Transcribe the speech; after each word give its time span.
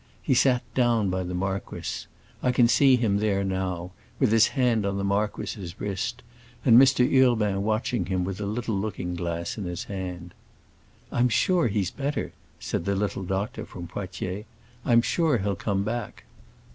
He 0.23 0.33
sat 0.33 0.63
down 0.73 1.11
by 1.11 1.21
the 1.21 1.35
marquis; 1.35 2.07
I 2.41 2.51
can 2.51 2.67
see 2.67 2.95
him 2.95 3.17
there 3.19 3.43
now, 3.43 3.91
with 4.19 4.31
his 4.31 4.47
hand 4.57 4.83
on 4.83 4.97
the 4.97 5.03
marquis's 5.03 5.79
wrist, 5.79 6.23
and 6.65 6.75
Mr. 6.79 7.05
Urbain 7.05 7.61
watching 7.61 8.07
him 8.07 8.23
with 8.23 8.41
a 8.41 8.47
little 8.47 8.73
looking 8.73 9.13
glass 9.13 9.59
in 9.59 9.65
his 9.65 9.83
hand. 9.83 10.33
'I'm 11.11 11.29
sure 11.29 11.67
he's 11.67 11.91
better,' 11.91 12.33
said 12.59 12.85
the 12.85 12.95
little 12.95 13.21
doctor 13.23 13.63
from 13.63 13.85
Poitiers; 13.85 14.45
'I'm 14.85 15.03
sure 15.03 15.37
he'll 15.37 15.55
come 15.55 15.83
back. 15.83 16.23